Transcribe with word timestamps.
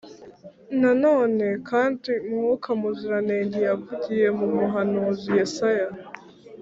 na 0.79 0.91
none 1.03 1.45
kandi 1.69 2.11
mwuka 2.29 2.69
muziranenge 2.79 3.59
yavugiye 3.69 4.27
mu 4.37 4.47
muhanuzi 4.55 5.27
yesaya 5.37 5.87